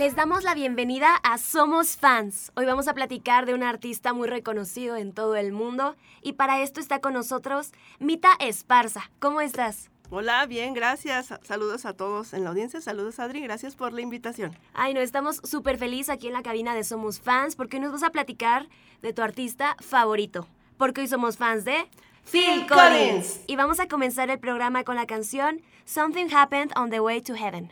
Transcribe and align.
Les 0.00 0.16
damos 0.16 0.44
la 0.44 0.54
bienvenida 0.54 1.14
a 1.16 1.36
Somos 1.36 1.98
Fans. 1.98 2.52
Hoy 2.56 2.64
vamos 2.64 2.88
a 2.88 2.94
platicar 2.94 3.44
de 3.44 3.52
un 3.52 3.62
artista 3.62 4.14
muy 4.14 4.28
reconocido 4.28 4.96
en 4.96 5.12
todo 5.12 5.36
el 5.36 5.52
mundo 5.52 5.94
y 6.22 6.32
para 6.32 6.62
esto 6.62 6.80
está 6.80 7.00
con 7.00 7.12
nosotros 7.12 7.72
Mita 7.98 8.30
Esparza. 8.40 9.10
¿Cómo 9.18 9.42
estás? 9.42 9.90
Hola, 10.08 10.46
bien, 10.46 10.72
gracias. 10.72 11.34
Saludos 11.42 11.84
a 11.84 11.92
todos 11.92 12.32
en 12.32 12.44
la 12.44 12.48
audiencia. 12.48 12.80
Saludos, 12.80 13.18
Adri. 13.18 13.42
Gracias 13.42 13.76
por 13.76 13.92
la 13.92 14.00
invitación. 14.00 14.56
Ay, 14.72 14.94
no, 14.94 15.00
estamos 15.00 15.42
súper 15.44 15.76
felices 15.76 16.08
aquí 16.08 16.28
en 16.28 16.32
la 16.32 16.42
cabina 16.42 16.74
de 16.74 16.82
Somos 16.82 17.20
Fans 17.20 17.54
porque 17.54 17.76
hoy 17.76 17.82
nos 17.82 17.92
vas 17.92 18.02
a 18.02 18.08
platicar 18.08 18.70
de 19.02 19.12
tu 19.12 19.20
artista 19.20 19.76
favorito. 19.80 20.48
Porque 20.78 21.02
hoy 21.02 21.08
somos 21.08 21.36
fans 21.36 21.66
de 21.66 21.90
Phil 22.24 22.66
Collins. 22.66 23.42
Y 23.46 23.56
vamos 23.56 23.80
a 23.80 23.86
comenzar 23.86 24.30
el 24.30 24.38
programa 24.38 24.82
con 24.82 24.96
la 24.96 25.04
canción 25.04 25.60
Something 25.84 26.34
Happened 26.34 26.72
on 26.74 26.88
the 26.88 27.00
Way 27.00 27.20
to 27.20 27.34
Heaven. 27.34 27.68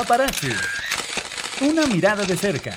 Paparazzi. 0.00 0.48
Una 1.60 1.84
mirada 1.86 2.24
de 2.24 2.34
cerca. 2.34 2.74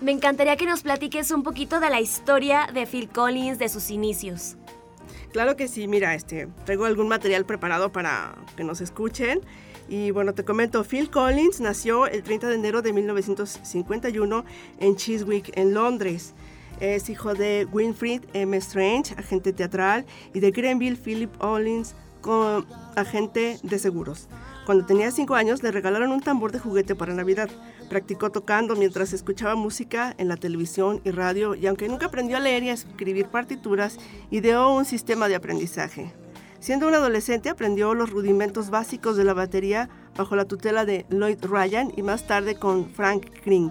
Me 0.00 0.10
encantaría 0.10 0.56
que 0.56 0.66
nos 0.66 0.82
platiques 0.82 1.30
un 1.30 1.44
poquito 1.44 1.78
de 1.78 1.90
la 1.90 2.00
historia 2.00 2.66
de 2.74 2.86
Phil 2.86 3.08
Collins, 3.08 3.60
de 3.60 3.68
sus 3.68 3.88
inicios. 3.90 4.56
Claro 5.30 5.54
que 5.54 5.68
sí, 5.68 5.86
mira, 5.86 6.16
este, 6.16 6.48
traigo 6.64 6.86
algún 6.86 7.06
material 7.06 7.46
preparado 7.46 7.92
para 7.92 8.34
que 8.56 8.64
nos 8.64 8.80
escuchen. 8.80 9.42
Y 9.88 10.10
bueno, 10.10 10.34
te 10.34 10.44
comento, 10.44 10.82
Phil 10.82 11.08
Collins 11.08 11.60
nació 11.60 12.08
el 12.08 12.24
30 12.24 12.48
de 12.48 12.54
enero 12.56 12.82
de 12.82 12.92
1951 12.92 14.44
en 14.80 14.96
Chiswick, 14.96 15.56
en 15.56 15.72
Londres. 15.72 16.34
Es 16.80 17.10
hijo 17.10 17.32
de 17.34 17.68
Winfried 17.70 18.24
M. 18.32 18.56
Strange, 18.56 19.14
agente 19.16 19.52
teatral, 19.52 20.04
y 20.34 20.40
de 20.40 20.50
Grenville 20.50 20.96
Philip 20.96 21.34
Collins, 21.38 21.94
agente 22.96 23.58
de 23.62 23.78
seguros. 23.78 24.28
Cuando 24.66 24.84
tenía 24.84 25.12
5 25.12 25.36
años 25.36 25.62
le 25.62 25.70
regalaron 25.70 26.10
un 26.10 26.20
tambor 26.20 26.50
de 26.50 26.58
juguete 26.58 26.96
para 26.96 27.14
Navidad. 27.14 27.48
Practicó 27.88 28.30
tocando 28.30 28.74
mientras 28.74 29.12
escuchaba 29.12 29.54
música 29.54 30.12
en 30.18 30.26
la 30.26 30.36
televisión 30.36 31.00
y 31.04 31.12
radio 31.12 31.54
y 31.54 31.68
aunque 31.68 31.88
nunca 31.88 32.06
aprendió 32.06 32.36
a 32.36 32.40
leer 32.40 32.64
y 32.64 32.70
a 32.70 32.72
escribir 32.72 33.28
partituras, 33.28 33.98
ideó 34.30 34.74
un 34.74 34.84
sistema 34.84 35.28
de 35.28 35.36
aprendizaje. 35.36 36.12
Siendo 36.58 36.88
un 36.88 36.94
adolescente 36.94 37.48
aprendió 37.48 37.94
los 37.94 38.10
rudimentos 38.10 38.70
básicos 38.70 39.16
de 39.16 39.22
la 39.22 39.34
batería 39.34 39.88
bajo 40.16 40.34
la 40.34 40.46
tutela 40.46 40.84
de 40.84 41.06
Lloyd 41.10 41.44
Ryan 41.44 41.92
y 41.96 42.02
más 42.02 42.26
tarde 42.26 42.56
con 42.56 42.90
Frank 42.90 43.24
Kring. 43.44 43.70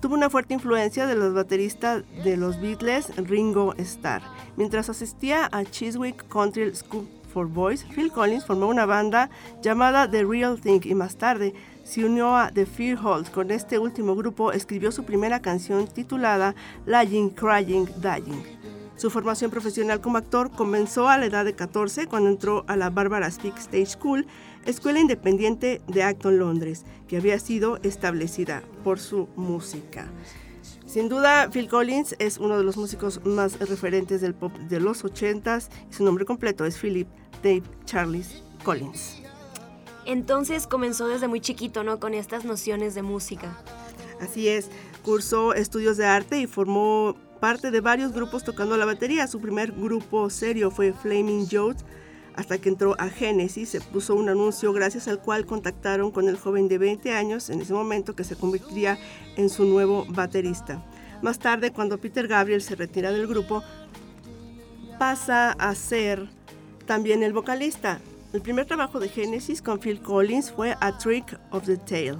Tuvo 0.00 0.14
una 0.14 0.30
fuerte 0.30 0.54
influencia 0.54 1.06
de 1.06 1.14
los 1.14 1.32
bateristas 1.32 2.02
de 2.24 2.36
los 2.36 2.60
Beatles, 2.60 3.14
Ringo 3.18 3.74
Starr. 3.78 4.22
Mientras 4.56 4.88
asistía 4.88 5.48
a 5.52 5.62
Chiswick 5.64 6.26
Country 6.26 6.74
School 6.74 7.06
for 7.32 7.48
Boys, 7.48 7.84
Phil 7.94 8.12
Collins 8.12 8.44
formó 8.44 8.66
una 8.66 8.86
banda 8.86 9.30
llamada 9.62 10.10
The 10.10 10.24
Real 10.24 10.60
Thing 10.60 10.80
y 10.84 10.94
más 10.94 11.16
tarde 11.16 11.54
se 11.82 12.04
unió 12.04 12.36
a 12.36 12.50
The 12.50 12.66
Fear 12.66 12.98
Halls. 12.98 13.30
Con 13.30 13.50
este 13.50 13.78
último 13.78 14.14
grupo 14.14 14.52
escribió 14.52 14.92
su 14.92 15.04
primera 15.04 15.40
canción 15.40 15.86
titulada 15.86 16.54
Lying, 16.86 17.30
Crying, 17.30 17.86
Dying. 17.96 18.42
Su 18.96 19.10
formación 19.10 19.50
profesional 19.50 20.00
como 20.00 20.18
actor 20.18 20.50
comenzó 20.52 21.08
a 21.08 21.18
la 21.18 21.26
edad 21.26 21.44
de 21.44 21.54
14 21.54 22.06
cuando 22.06 22.28
entró 22.28 22.64
a 22.68 22.76
la 22.76 22.90
Barbara 22.90 23.30
Speak 23.30 23.58
Stage 23.58 23.86
School, 23.86 24.26
escuela 24.64 25.00
independiente 25.00 25.80
de 25.88 26.02
Acton, 26.02 26.38
Londres, 26.38 26.84
que 27.08 27.16
había 27.16 27.38
sido 27.38 27.78
establecida 27.82 28.62
por 28.84 29.00
su 29.00 29.28
música. 29.34 30.06
Sin 30.92 31.08
duda, 31.08 31.48
Phil 31.50 31.68
Collins 31.68 32.14
es 32.18 32.36
uno 32.36 32.58
de 32.58 32.64
los 32.64 32.76
músicos 32.76 33.24
más 33.24 33.58
referentes 33.60 34.20
del 34.20 34.34
pop 34.34 34.52
de 34.68 34.78
los 34.78 35.02
80s 35.06 35.70
y 35.90 35.94
su 35.94 36.04
nombre 36.04 36.26
completo 36.26 36.66
es 36.66 36.76
Philip 36.76 37.08
Dave 37.42 37.62
Charles 37.86 38.42
Collins. 38.62 39.22
Entonces 40.04 40.66
comenzó 40.66 41.08
desde 41.08 41.28
muy 41.28 41.40
chiquito, 41.40 41.82
¿no? 41.82 41.98
Con 41.98 42.12
estas 42.12 42.44
nociones 42.44 42.94
de 42.94 43.00
música. 43.00 43.58
Así 44.20 44.48
es, 44.48 44.68
cursó 45.02 45.54
estudios 45.54 45.96
de 45.96 46.04
arte 46.04 46.38
y 46.40 46.46
formó 46.46 47.16
parte 47.40 47.70
de 47.70 47.80
varios 47.80 48.12
grupos 48.12 48.44
tocando 48.44 48.76
la 48.76 48.84
batería. 48.84 49.26
Su 49.28 49.40
primer 49.40 49.72
grupo 49.72 50.28
serio 50.28 50.70
fue 50.70 50.92
Flaming 50.92 51.48
Jodes, 51.50 51.86
hasta 52.36 52.58
que 52.58 52.68
entró 52.68 52.94
a 52.98 53.08
Genesis, 53.08 53.68
se 53.68 53.80
puso 53.80 54.14
un 54.14 54.28
anuncio 54.28 54.72
gracias 54.72 55.08
al 55.08 55.20
cual 55.20 55.46
contactaron 55.46 56.10
con 56.10 56.28
el 56.28 56.36
joven 56.36 56.68
de 56.68 56.78
20 56.78 57.12
años 57.12 57.50
en 57.50 57.60
ese 57.60 57.72
momento 57.72 58.14
que 58.14 58.24
se 58.24 58.36
convertiría 58.36 58.98
en 59.36 59.48
su 59.48 59.64
nuevo 59.64 60.06
baterista. 60.08 60.84
Más 61.22 61.38
tarde, 61.38 61.72
cuando 61.72 61.98
Peter 61.98 62.26
Gabriel 62.26 62.62
se 62.62 62.74
retira 62.74 63.12
del 63.12 63.26
grupo, 63.26 63.62
pasa 64.98 65.52
a 65.52 65.74
ser 65.74 66.28
también 66.86 67.22
el 67.22 67.32
vocalista. 67.32 68.00
El 68.32 68.40
primer 68.40 68.66
trabajo 68.66 68.98
de 68.98 69.08
Genesis 69.08 69.60
con 69.62 69.78
Phil 69.78 70.00
Collins 70.00 70.50
fue 70.50 70.76
A 70.80 70.96
Trick 70.98 71.38
of 71.50 71.66
the 71.66 71.76
Tail. 71.76 72.16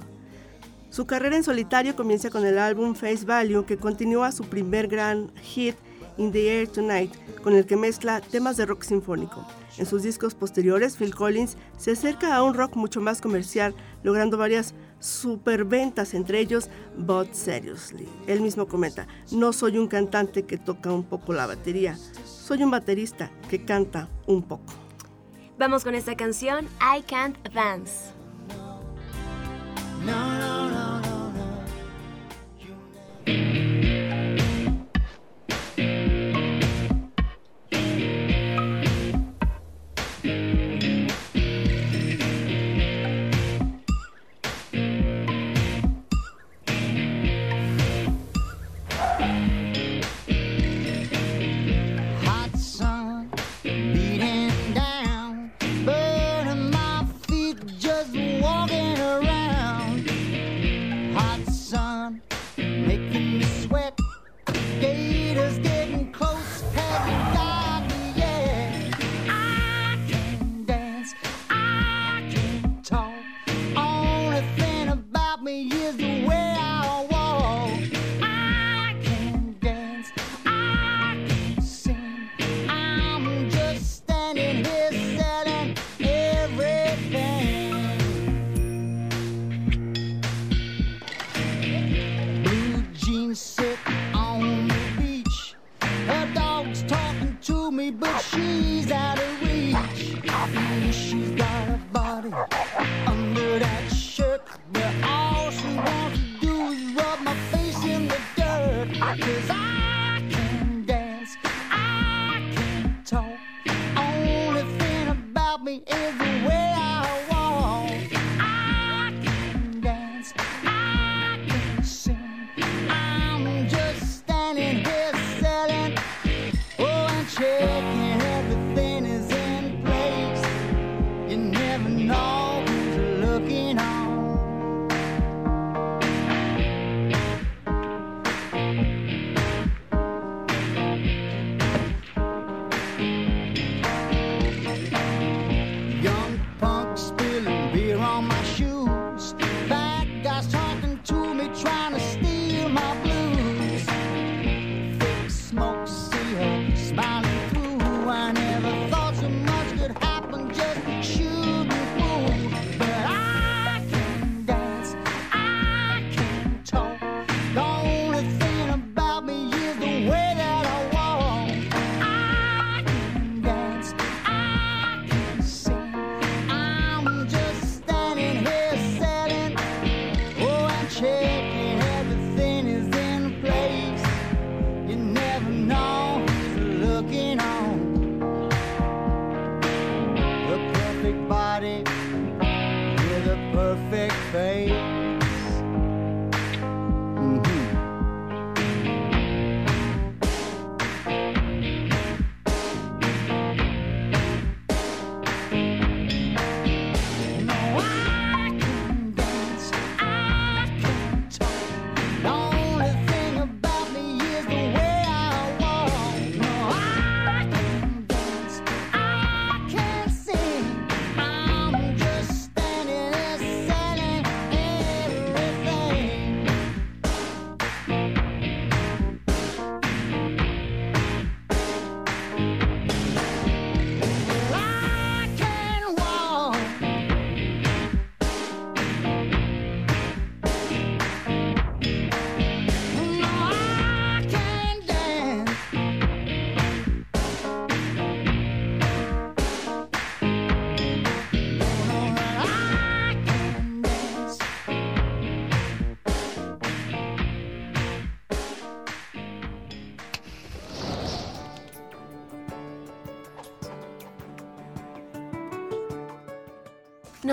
Su 0.89 1.07
carrera 1.07 1.35
en 1.35 1.43
solitario 1.43 1.95
comienza 1.95 2.29
con 2.29 2.45
el 2.45 2.59
álbum 2.59 2.93
Face 2.93 3.25
Value, 3.25 3.65
que 3.65 3.77
continúa 3.77 4.31
su 4.31 4.43
primer 4.43 4.87
gran 4.87 5.33
hit, 5.37 5.75
In 6.17 6.31
the 6.31 6.47
Air 6.47 6.67
Tonight, 6.67 7.11
con 7.41 7.53
el 7.53 7.65
que 7.65 7.75
mezcla 7.75 8.21
temas 8.21 8.57
de 8.57 8.65
rock 8.65 8.83
sinfónico. 8.83 9.45
En 9.77 9.85
sus 9.85 10.03
discos 10.03 10.35
posteriores, 10.35 10.97
Phil 10.97 11.15
Collins 11.15 11.57
se 11.77 11.91
acerca 11.91 12.35
a 12.35 12.43
un 12.43 12.53
rock 12.53 12.75
mucho 12.75 13.01
más 13.01 13.21
comercial, 13.21 13.73
logrando 14.03 14.37
varias 14.37 14.73
superventas, 14.99 16.13
entre 16.13 16.39
ellos 16.39 16.69
But 16.97 17.33
Seriously. 17.33 18.07
Él 18.27 18.41
mismo 18.41 18.67
comenta, 18.67 19.07
no 19.31 19.51
soy 19.53 19.77
un 19.77 19.87
cantante 19.87 20.43
que 20.43 20.57
toca 20.57 20.91
un 20.91 21.03
poco 21.03 21.33
la 21.33 21.47
batería, 21.47 21.97
soy 22.25 22.63
un 22.63 22.71
baterista 22.71 23.31
que 23.49 23.65
canta 23.65 24.09
un 24.27 24.43
poco. 24.43 24.73
Vamos 25.57 25.83
con 25.83 25.95
esta 25.95 26.15
canción, 26.15 26.67
I 26.79 27.01
Can't 27.01 27.37
Dance. 27.53 28.13
perfect 30.05 30.62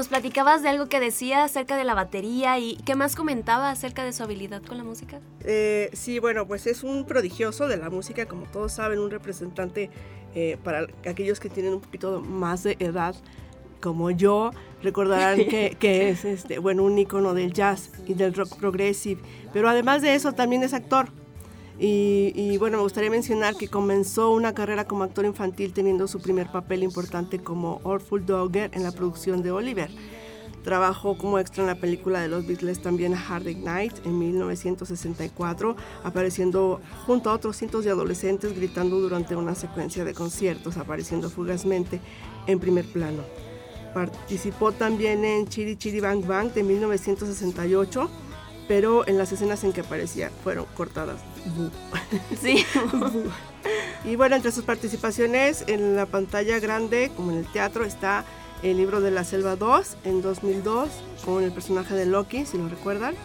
Nos 0.00 0.08
platicabas 0.08 0.62
de 0.62 0.70
algo 0.70 0.88
que 0.88 0.98
decía 0.98 1.44
acerca 1.44 1.76
de 1.76 1.84
la 1.84 1.92
batería 1.92 2.58
y 2.58 2.76
qué 2.86 2.94
más 2.94 3.14
comentaba 3.14 3.70
acerca 3.70 4.02
de 4.02 4.14
su 4.14 4.22
habilidad 4.22 4.62
con 4.62 4.78
la 4.78 4.82
música. 4.82 5.20
Eh, 5.44 5.90
sí, 5.92 6.18
bueno, 6.18 6.46
pues 6.46 6.66
es 6.66 6.82
un 6.84 7.04
prodigioso 7.04 7.68
de 7.68 7.76
la 7.76 7.90
música, 7.90 8.24
como 8.24 8.46
todos 8.46 8.72
saben, 8.72 8.98
un 8.98 9.10
representante 9.10 9.90
eh, 10.34 10.56
para 10.64 10.86
aquellos 11.06 11.38
que 11.38 11.50
tienen 11.50 11.74
un 11.74 11.82
poquito 11.82 12.22
más 12.22 12.62
de 12.62 12.78
edad 12.78 13.14
como 13.82 14.10
yo, 14.10 14.52
recordarán 14.82 15.36
que, 15.50 15.76
que, 15.78 16.08
es 16.08 16.24
este, 16.24 16.58
bueno, 16.58 16.82
un 16.84 16.98
icono 16.98 17.34
del 17.34 17.52
jazz 17.52 17.90
y 18.06 18.14
del 18.14 18.32
rock 18.32 18.56
progressive, 18.56 19.20
pero 19.52 19.68
además 19.68 20.00
de 20.00 20.14
eso 20.14 20.32
también 20.32 20.62
es 20.62 20.72
actor. 20.72 21.10
Y, 21.82 22.58
bueno, 22.58 22.76
me 22.76 22.82
gustaría 22.82 23.08
mencionar 23.08 23.56
que 23.56 23.68
comenzó 23.68 24.32
una 24.32 24.52
carrera 24.52 24.84
como 24.84 25.02
actor 25.02 25.24
infantil 25.24 25.72
teniendo 25.72 26.06
su 26.08 26.20
primer 26.20 26.52
papel 26.52 26.82
importante 26.82 27.38
como 27.38 27.80
Orful 27.84 28.26
Dogger 28.26 28.70
en 28.74 28.82
la 28.82 28.92
producción 28.92 29.42
de 29.42 29.50
Oliver. 29.50 29.90
Trabajó 30.62 31.16
como 31.16 31.38
extra 31.38 31.62
en 31.62 31.68
la 31.68 31.76
película 31.76 32.20
de 32.20 32.28
los 32.28 32.46
Beatles 32.46 32.82
también 32.82 33.14
Hard 33.14 33.46
Night 33.56 33.94
en 34.04 34.18
1964, 34.18 35.74
apareciendo 36.04 36.82
junto 37.06 37.30
a 37.30 37.32
otros 37.32 37.56
cientos 37.56 37.86
de 37.86 37.90
adolescentes 37.92 38.54
gritando 38.54 39.00
durante 39.00 39.34
una 39.34 39.54
secuencia 39.54 40.04
de 40.04 40.12
conciertos, 40.12 40.76
apareciendo 40.76 41.30
fugazmente 41.30 41.98
en 42.46 42.60
primer 42.60 42.84
plano. 42.92 43.22
Participó 43.94 44.72
también 44.72 45.24
en 45.24 45.48
Chiri 45.48 45.76
Chiri 45.76 46.00
Bang 46.00 46.26
Bang 46.26 46.52
de 46.52 46.62
1968 46.62 48.10
pero 48.70 49.04
en 49.08 49.18
las 49.18 49.32
escenas 49.32 49.64
en 49.64 49.72
que 49.72 49.80
aparecía 49.80 50.30
fueron 50.44 50.64
cortadas. 50.76 51.20
Sí. 52.40 52.64
y 54.04 54.14
bueno, 54.14 54.36
entre 54.36 54.52
sus 54.52 54.62
participaciones 54.62 55.64
en 55.66 55.96
la 55.96 56.06
pantalla 56.06 56.60
grande, 56.60 57.10
como 57.16 57.32
en 57.32 57.38
el 57.38 57.46
teatro, 57.46 57.84
está 57.84 58.24
el 58.62 58.76
libro 58.76 59.00
de 59.00 59.10
la 59.10 59.24
selva 59.24 59.56
2 59.56 59.96
en 60.04 60.22
2002 60.22 60.88
con 61.24 61.42
el 61.42 61.50
personaje 61.50 61.94
de 61.94 62.06
Loki, 62.06 62.46
si 62.46 62.58
lo 62.58 62.68
recuerdan. 62.68 63.16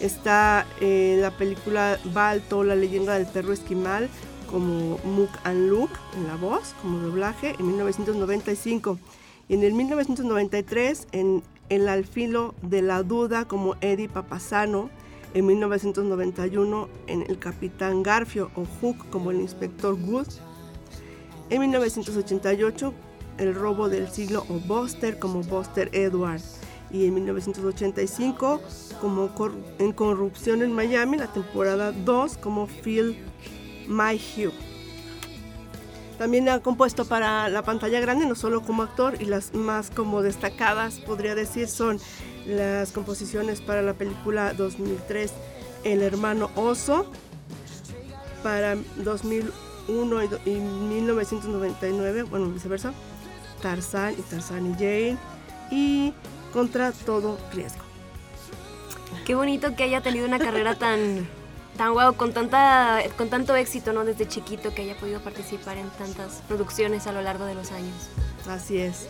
Está 0.00 0.66
eh, 0.80 1.18
la 1.20 1.30
película 1.30 1.98
Balto, 2.04 2.64
la 2.64 2.74
leyenda 2.74 3.18
del 3.18 3.26
perro 3.26 3.52
esquimal, 3.52 4.08
como 4.50 4.96
Mook 5.04 5.30
and 5.44 5.68
Luke 5.68 5.92
en 6.16 6.26
la 6.26 6.36
voz, 6.36 6.74
como 6.80 7.00
doblaje, 7.00 7.54
en 7.58 7.66
1995. 7.66 8.98
Y 9.50 9.54
en 9.54 9.62
el 9.62 9.74
1993, 9.74 11.08
en 11.12 11.42
el 11.68 11.88
alfilo 11.88 12.54
de 12.62 12.82
la 12.82 13.02
duda 13.02 13.46
como 13.46 13.76
Eddie 13.80 14.08
Papasano, 14.08 14.90
en 15.34 15.46
1991 15.46 16.88
en 17.06 17.22
El 17.22 17.38
Capitán 17.38 18.02
Garfio 18.02 18.50
o 18.54 18.64
Hook 18.80 19.08
como 19.10 19.30
el 19.30 19.40
Inspector 19.40 19.94
Good, 19.94 20.28
en 21.50 21.60
1988 21.60 22.94
El 23.38 23.54
Robo 23.54 23.88
del 23.88 24.08
Siglo 24.08 24.44
o 24.48 24.54
Buster 24.54 25.18
como 25.18 25.42
Buster 25.42 25.90
Edward 25.92 26.40
y 26.90 27.06
en 27.06 27.14
1985 27.14 28.60
como 29.00 29.30
en 29.78 29.92
Corrupción 29.92 30.62
en 30.62 30.72
Miami, 30.72 31.18
la 31.18 31.32
temporada 31.32 31.92
2 31.92 32.38
como 32.38 32.66
Phil 32.66 33.16
Mayhew. 33.86 34.52
También 36.18 36.48
ha 36.48 36.58
compuesto 36.60 37.04
para 37.04 37.48
la 37.48 37.62
pantalla 37.62 38.00
grande, 38.00 38.26
no 38.26 38.34
solo 38.34 38.62
como 38.62 38.82
actor, 38.82 39.16
y 39.20 39.26
las 39.26 39.54
más 39.54 39.90
como 39.90 40.20
destacadas, 40.20 40.98
podría 40.98 41.36
decir, 41.36 41.68
son 41.68 42.00
las 42.44 42.90
composiciones 42.90 43.60
para 43.60 43.82
la 43.82 43.94
película 43.94 44.52
2003 44.52 45.32
El 45.84 46.02
hermano 46.02 46.50
oso, 46.56 47.06
para 48.42 48.76
2001 48.96 50.24
y, 50.44 50.50
1999, 50.50 52.24
bueno, 52.24 52.46
viceversa, 52.48 52.92
Tarzán 53.62 54.14
y 54.18 54.22
Tarzán 54.22 54.66
y 54.66 54.72
Jane, 54.74 55.18
y 55.70 56.12
Contra 56.52 56.92
todo 56.92 57.38
riesgo. 57.52 57.82
Qué 59.26 59.34
bonito 59.34 59.76
que 59.76 59.84
haya 59.84 60.00
tenido 60.00 60.26
una 60.26 60.38
carrera 60.38 60.74
tan 60.76 61.28
tan 61.78 61.94
guau, 61.94 62.14
con, 62.14 62.34
tanta, 62.34 63.00
con 63.16 63.30
tanto 63.30 63.56
éxito, 63.56 63.94
¿no? 63.94 64.04
Desde 64.04 64.28
chiquito 64.28 64.74
que 64.74 64.82
haya 64.82 64.96
podido 64.96 65.20
participar 65.20 65.78
en 65.78 65.88
tantas 65.90 66.42
producciones 66.46 67.06
a 67.06 67.12
lo 67.12 67.22
largo 67.22 67.46
de 67.46 67.54
los 67.54 67.72
años. 67.72 68.10
Así 68.46 68.78
es. 68.78 69.08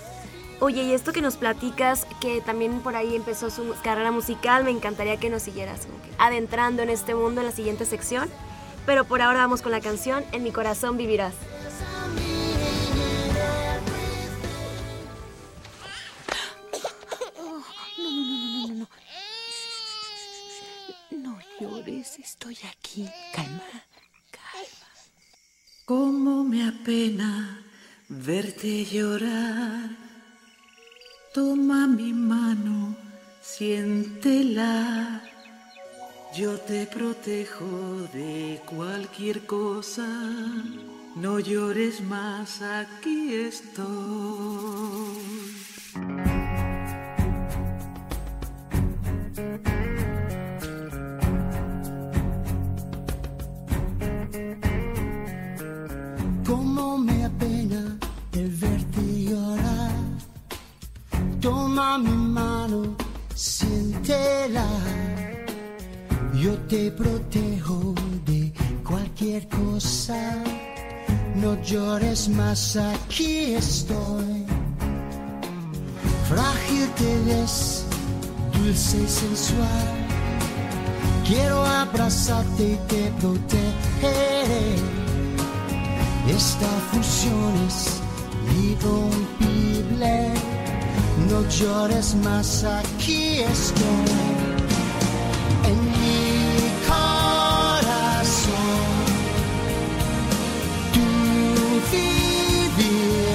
Oye, 0.60 0.82
y 0.82 0.92
esto 0.92 1.12
que 1.12 1.22
nos 1.22 1.36
platicas, 1.36 2.06
que 2.20 2.40
también 2.40 2.80
por 2.80 2.94
ahí 2.94 3.16
empezó 3.16 3.48
su 3.48 3.74
carrera 3.82 4.12
musical, 4.12 4.64
me 4.64 4.70
encantaría 4.70 5.16
que 5.16 5.30
nos 5.30 5.42
siguieras 5.42 5.88
adentrando 6.18 6.82
en 6.82 6.90
este 6.90 7.14
mundo 7.14 7.40
en 7.40 7.46
la 7.46 7.52
siguiente 7.52 7.84
sección. 7.84 8.28
Pero 8.84 9.04
por 9.04 9.22
ahora 9.22 9.40
vamos 9.40 9.60
con 9.60 9.70
la 9.70 9.80
canción 9.80 10.24
En 10.32 10.42
mi 10.42 10.50
corazón 10.50 10.96
vivirás. 10.96 11.34
Cómo 25.88 26.44
me 26.44 26.68
apena 26.68 27.64
verte 28.10 28.84
llorar. 28.84 29.88
Toma 31.32 31.86
mi 31.86 32.12
mano, 32.12 32.94
siéntela. 33.40 35.22
Yo 36.36 36.58
te 36.58 36.84
protejo 36.88 38.06
de 38.12 38.60
cualquier 38.66 39.46
cosa. 39.46 40.06
No 41.16 41.40
llores 41.40 42.02
más, 42.02 42.60
aquí 42.60 43.34
estoy. 43.34 43.88
Mi 61.52 62.10
mano, 62.10 62.96
siéntela. 63.34 64.66
Yo 66.34 66.56
te 66.68 66.90
protejo 66.90 67.94
de 68.26 68.52
cualquier 68.84 69.48
cosa. 69.48 70.42
No 71.34 71.60
llores 71.62 72.28
más, 72.28 72.76
aquí 72.76 73.54
estoy. 73.54 74.46
Frágil 76.28 76.88
te 76.96 77.18
ves, 77.26 77.84
dulce 78.52 78.98
y 79.02 79.08
sensual. 79.08 79.86
Quiero 81.26 81.64
abrazarte 81.64 82.72
y 82.72 82.76
te 82.88 83.10
protegeré. 83.20 84.76
Esta 86.28 86.68
fusión 86.90 87.54
es 87.66 88.00
irrompible. 88.60 90.57
No 91.26 91.42
llores 91.48 92.14
más, 92.14 92.64
aquí 92.64 93.40
estoy. 93.40 94.12
En 95.64 95.78
mi 95.84 96.70
corazón, 96.86 98.54
tú 100.94 101.08
vivirás. 101.92 103.34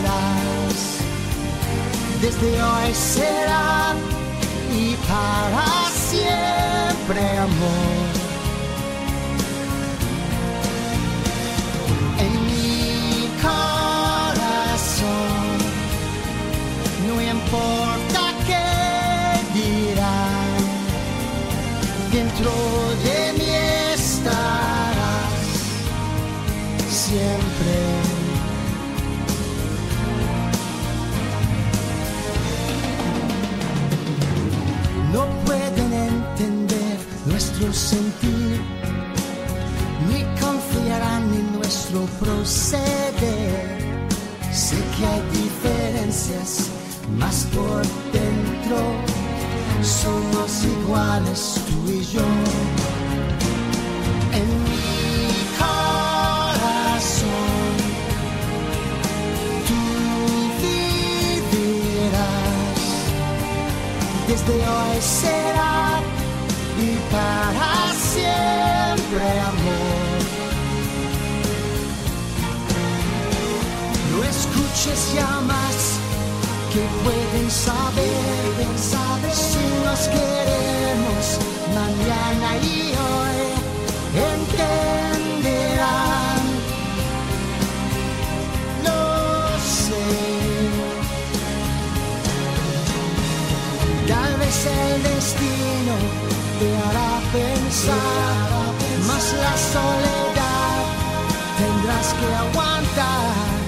Desde 2.21 2.49
hoy 2.63 2.93
será 2.93 3.42
nuestro 41.93 42.25
proceder. 42.25 43.83
Sé 44.51 44.77
que 44.97 45.05
hay 45.05 45.21
diferencias, 45.31 46.69
mas 47.17 47.47
por 47.53 47.81
dentro 48.11 48.77
somos 49.81 50.63
iguales 50.63 51.59
tú 51.67 51.91
y 51.91 52.03
yo. 52.05 52.21
En 54.31 54.47
mi 54.63 55.33
corazón, 55.57 56.97
tú 59.67 59.81
vivirás 61.51 62.11
desde 64.27 64.53
hoy 64.53 64.97
será 65.01 66.01
y 66.79 66.81
para 67.11 67.72
ya 74.85 75.39
más 75.47 75.95
que 76.73 76.81
pueden 77.05 77.49
saber, 77.49 78.67
saber 78.77 79.33
si 79.33 79.65
nos 79.85 80.09
queremos 80.09 81.39
mañana 81.73 82.57
y 82.61 82.91
hoy 82.91 83.39
entenderán. 84.33 85.63
Lo 88.83 88.99
sé. 89.57 90.05
Tal 94.05 94.33
vez 94.37 94.65
el 94.65 95.03
destino 95.03 95.95
te 96.59 96.67
hará 96.83 97.13
pensar, 97.31 98.49
mas 99.07 99.25
la 99.43 99.55
soledad 99.71 100.83
tendrás 101.57 102.07
que 102.19 102.27
aguantar. 102.35 103.62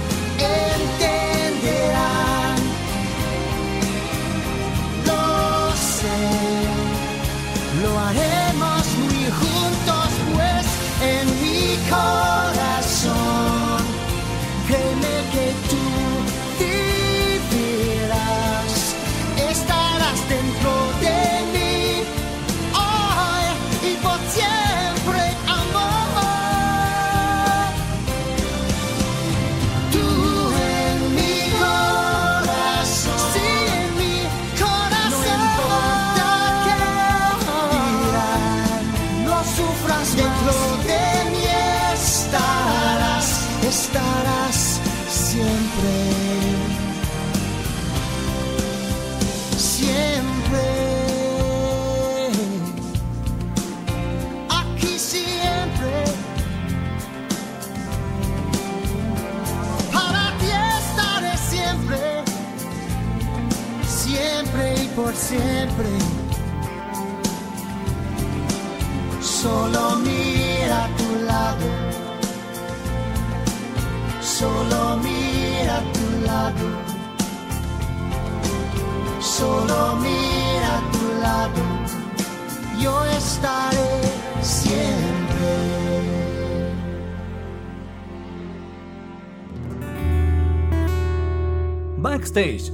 Backstage. 91.97 92.71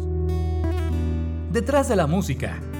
Detrás 1.52 1.90
de 1.90 1.96
la 1.96 2.08
música. 2.08 2.71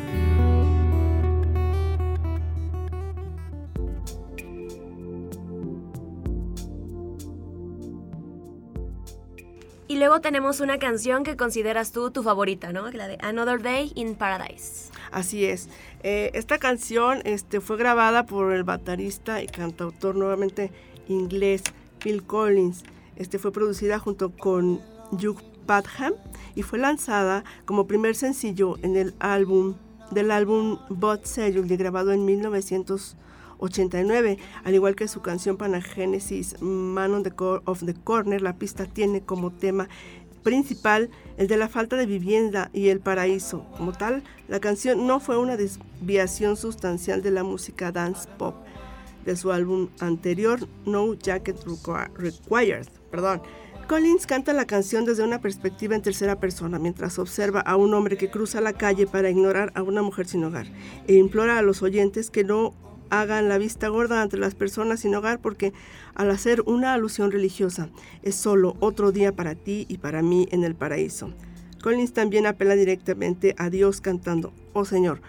Tenemos 10.22 10.60
una 10.60 10.80
canción 10.80 11.24
que 11.24 11.36
consideras 11.36 11.92
tú 11.92 12.12
tu 12.12 12.24
favorita, 12.24 12.72
¿no? 12.72 12.90
La 12.92 13.08
de 13.08 13.18
Another 13.22 13.62
Day 13.62 13.92
in 13.96 14.16
Paradise. 14.16 14.92
Así 15.12 15.46
es. 15.46 15.68
Eh, 16.04 16.32
esta 16.34 16.58
canción 16.58 17.22
este, 17.26 17.60
fue 17.60 17.78
grabada 17.78 18.26
por 18.26 18.54
el 18.54 18.64
baterista 18.64 19.42
y 19.42 19.48
cantautor 19.48 20.16
nuevamente 20.16 20.72
inglés 21.08 21.64
Phil 22.00 22.24
Collins. 22.24 22.84
Este 23.16 23.40
fue 23.40 23.52
producida 23.52 24.00
junto 24.00 24.32
con 24.32 24.82
Hugh 25.12 25.42
Padgham 25.66 26.14
y 26.56 26.64
fue 26.64 26.80
lanzada 26.80 27.44
como 27.66 27.88
primer 27.88 28.16
sencillo 28.16 28.78
en 28.82 28.96
el 28.96 29.14
álbum 29.20 29.76
del 30.12 30.32
álbum 30.32 30.80
Bot 30.90 31.26
Cellular 31.26 31.78
grabado 31.78 32.12
en 32.12 32.26
1989, 33.62 34.38
al 34.64 34.74
igual 34.74 34.96
que 34.96 35.08
su 35.08 35.22
canción 35.22 35.58
para 35.58 35.82
Genesis 35.82 36.62
Man 36.62 37.14
on 37.14 37.24
the 37.24 37.32
Cor 37.32 37.62
of 37.66 37.84
the 37.86 37.94
Corner, 37.94 38.42
la 38.42 38.58
pista 38.58 38.86
tiene 38.86 39.22
como 39.22 39.52
tema 39.52 39.88
principal 40.44 41.12
el 41.38 41.48
de 41.48 41.58
la 41.58 41.70
falta 41.70 41.96
de 41.96 42.08
vivienda 42.08 42.72
y 42.74 42.88
el 42.90 43.00
paraíso. 43.00 43.66
Como 43.78 43.92
tal, 43.92 44.24
la 44.48 44.60
canción 44.60 45.06
no 45.06 45.20
fue 45.20 45.38
una 45.38 45.58
desviación 45.58 46.58
sustancial 46.58 47.22
de 47.22 47.32
la 47.32 47.44
música 47.44 47.92
dance 47.92 48.28
pop 48.38 48.56
de 49.26 49.36
su 49.36 49.52
álbum 49.52 49.90
anterior, 50.00 50.68
No 50.86 51.14
Jacket 51.14 51.64
Required. 52.18 52.88
Perdón. 53.12 53.42
Collins 53.88 54.26
canta 54.26 54.54
la 54.54 54.66
canción 54.66 55.04
desde 55.04 55.24
una 55.24 55.42
perspectiva 55.42 55.96
en 55.96 56.02
tercera 56.02 56.40
persona, 56.40 56.80
mientras 56.80 57.20
observa 57.20 57.60
a 57.60 57.76
un 57.76 57.94
hombre 57.94 58.16
que 58.16 58.32
cruza 58.32 58.62
la 58.62 58.72
calle 58.72 59.06
para 59.06 59.30
ignorar 59.30 59.74
a 59.76 59.84
una 59.84 60.02
mujer 60.02 60.28
sin 60.28 60.46
hogar, 60.46 60.68
e 61.08 61.16
implora 61.16 61.58
a 61.58 61.62
los 61.62 61.82
oyentes 61.82 62.30
que 62.30 62.46
no 62.46 62.74
hagan 63.12 63.50
la 63.50 63.60
vista 63.60 63.90
gorda 63.90 64.22
ante 64.22 64.38
las 64.38 64.56
personas 64.56 65.02
sin 65.02 65.14
hogar 65.14 65.40
porque 65.40 65.74
al 66.16 66.32
hacer 66.32 66.64
una 66.66 66.94
alusión 66.94 67.32
religiosa 67.32 67.90
es 68.24 68.36
solo 68.36 68.76
otro 68.80 69.12
día 69.12 69.34
para 69.34 69.54
ti 69.54 69.86
y 69.88 70.00
para 70.00 70.24
mí 70.24 70.48
en 70.52 70.64
el 70.64 70.74
paraíso. 70.74 71.32
Collins 71.84 72.14
también 72.14 72.48
apela 72.48 72.76
directamente 72.76 73.54
a 73.58 73.70
Dios 73.70 74.02
cantando, 74.02 74.54
Oh 74.74 74.86
Señor, 74.86 75.22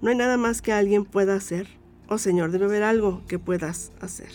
no 0.00 0.10
hay 0.10 0.16
nada 0.16 0.36
más 0.36 0.62
que 0.62 0.72
alguien 0.72 1.04
pueda 1.04 1.34
hacer. 1.34 1.68
Oh 2.08 2.18
Señor, 2.18 2.50
debe 2.50 2.66
haber 2.66 2.82
algo 2.82 3.22
que 3.26 3.38
puedas 3.38 3.92
hacer. 4.00 4.28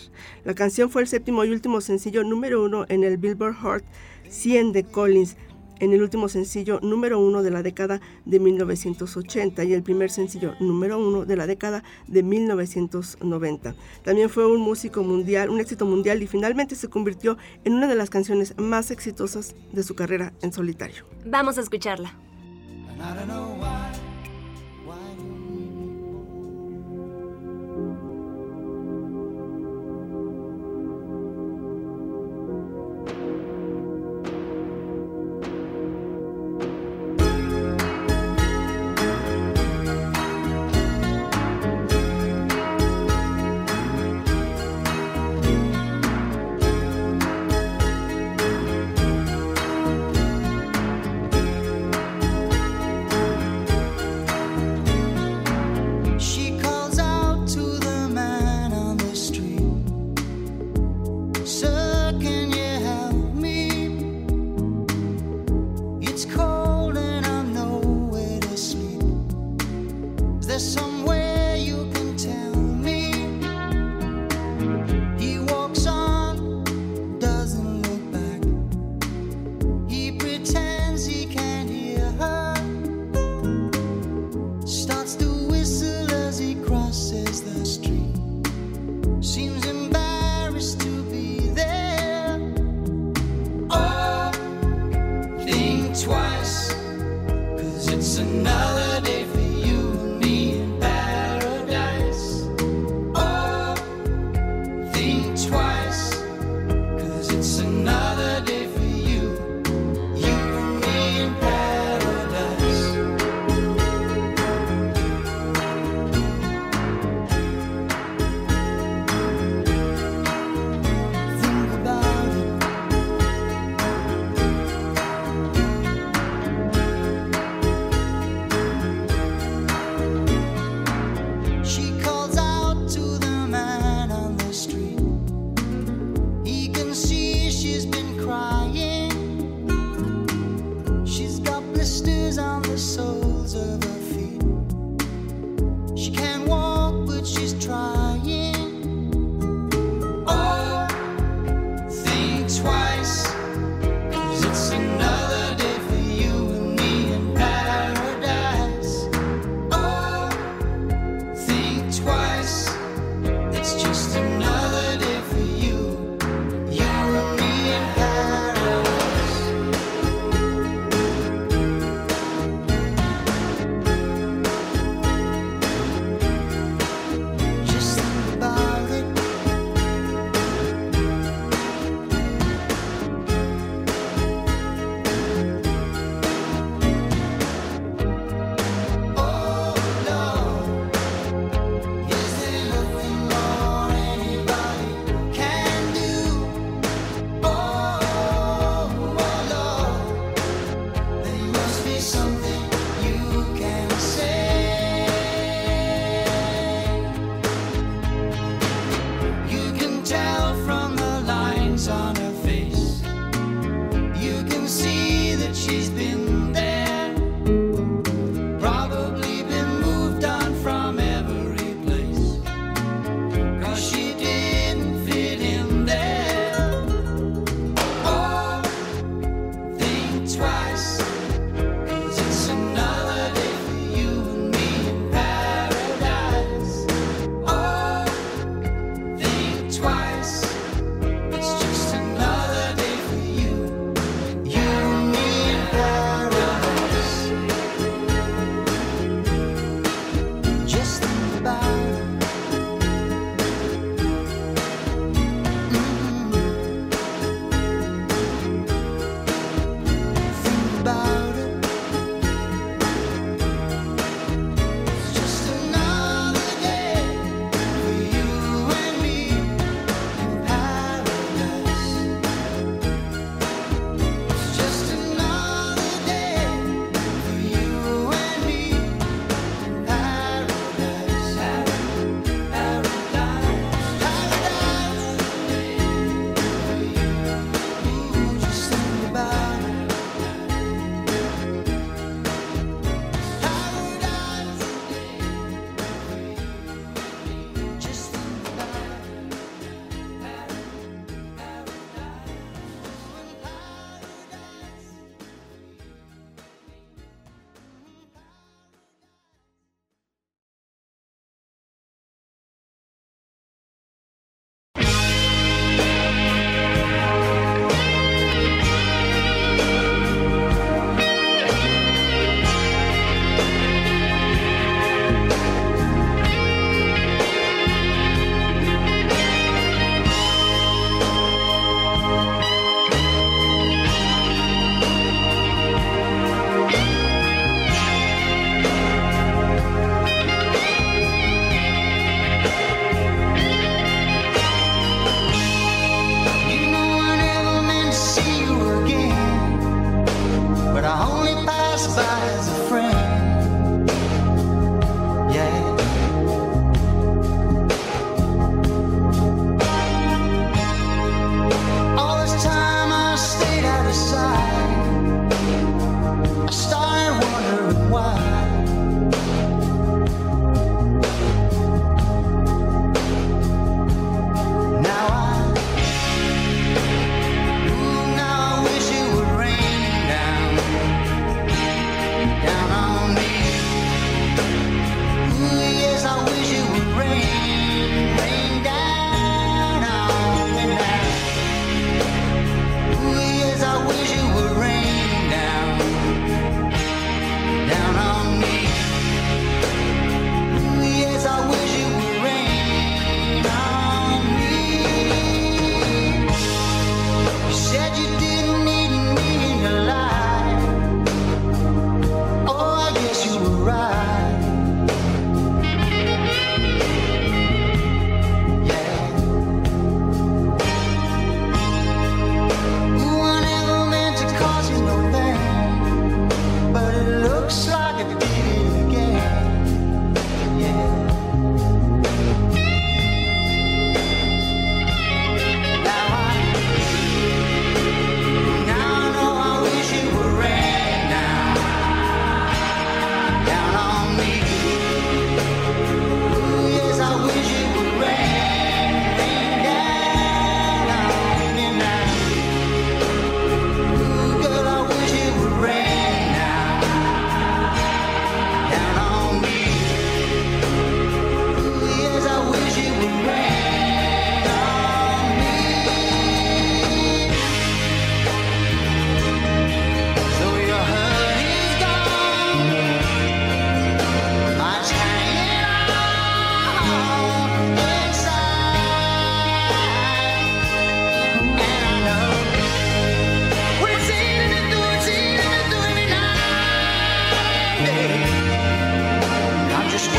La 0.44 0.54
canción 0.54 0.90
fue 0.90 1.02
el 1.02 1.08
séptimo 1.08 1.44
y 1.44 1.50
último 1.50 1.80
sencillo 1.80 2.24
número 2.24 2.64
uno 2.64 2.84
en 2.88 3.04
el 3.04 3.18
Billboard 3.18 3.54
Hot 3.62 3.84
100 4.28 4.72
de 4.72 4.84
Collins 4.84 5.36
en 5.80 5.92
el 5.92 6.02
último 6.02 6.28
sencillo 6.28 6.80
número 6.82 7.18
uno 7.18 7.42
de 7.42 7.50
la 7.50 7.62
década 7.62 8.00
de 8.24 8.40
1980 8.40 9.64
y 9.64 9.74
el 9.74 9.82
primer 9.82 10.10
sencillo 10.10 10.54
número 10.60 10.98
uno 10.98 11.24
de 11.24 11.36
la 11.36 11.46
década 11.46 11.82
de 12.06 12.22
1990. 12.22 13.74
También 14.04 14.30
fue 14.30 14.46
un 14.46 14.60
músico 14.60 15.02
mundial, 15.02 15.50
un 15.50 15.60
éxito 15.60 15.86
mundial 15.86 16.22
y 16.22 16.26
finalmente 16.26 16.74
se 16.74 16.88
convirtió 16.88 17.38
en 17.64 17.74
una 17.74 17.86
de 17.86 17.94
las 17.94 18.10
canciones 18.10 18.54
más 18.58 18.90
exitosas 18.90 19.54
de 19.72 19.82
su 19.82 19.94
carrera 19.94 20.32
en 20.42 20.52
solitario. 20.52 21.04
Vamos 21.24 21.58
a 21.58 21.60
escucharla. 21.60 22.12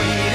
Ellos 0.01 0.28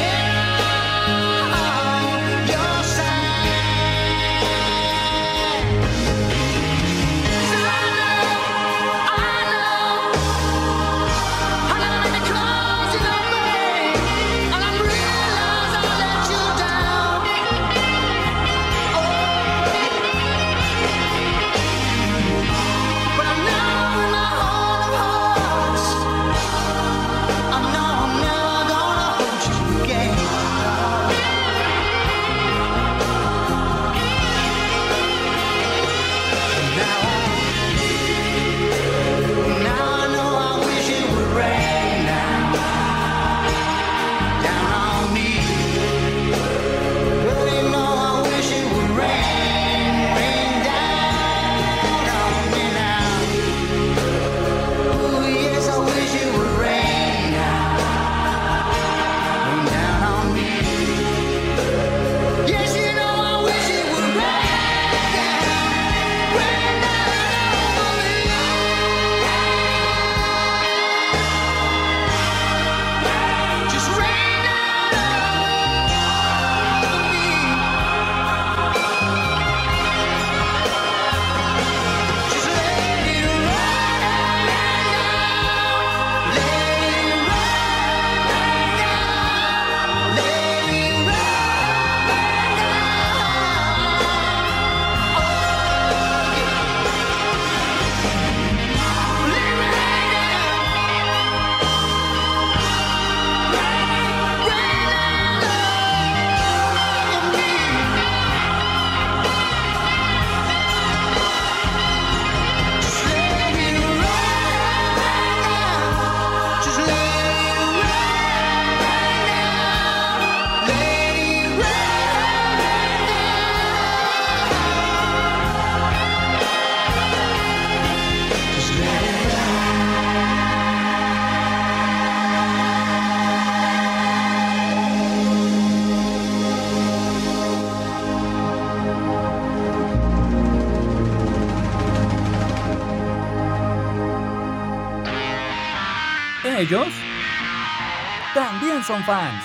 también 148.85 149.03
son 149.03 149.03
fans. 149.05 149.43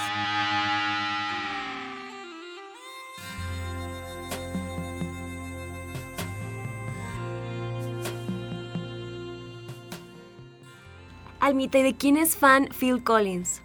Almita, 11.40 11.80
¿y 11.80 11.84
de 11.84 11.96
quién 11.96 12.18
es 12.18 12.36
fan 12.36 12.70
Phil 12.78 13.04
Collins? 13.04 13.62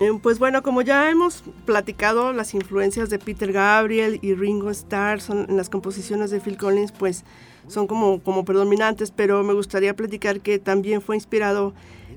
Eh, 0.00 0.10
Pues 0.22 0.38
bueno, 0.38 0.62
como 0.62 0.82
ya 0.82 1.10
hemos 1.10 1.44
platicado, 1.66 2.32
las 2.32 2.54
influencias 2.54 3.10
de 3.10 3.18
Peter 3.18 3.52
Gabriel 3.52 4.18
y 4.22 4.34
Ringo 4.34 4.70
Starr 4.70 5.20
son, 5.20 5.46
en 5.48 5.56
las 5.56 5.68
composiciones 5.68 6.30
de 6.30 6.40
Phil 6.40 6.56
Collins, 6.56 6.92
pues 6.92 7.24
son 7.68 7.86
como, 7.86 8.20
como 8.22 8.44
predominantes, 8.44 9.10
pero 9.10 9.44
me 9.44 9.52
gustaría 9.52 9.94
platicar 9.94 10.40
que 10.40 10.58
también 10.58 11.02
fue 11.02 11.16
inspirado 11.16 11.74